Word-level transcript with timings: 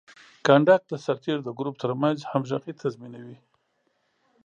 کنډک 0.45 0.81
د 0.87 0.93
سرتیرو 1.05 1.45
د 1.45 1.49
ګروپ 1.57 1.75
ترمنځ 1.83 2.17
همغږي 2.31 2.73
تضمینوي. 2.81 3.37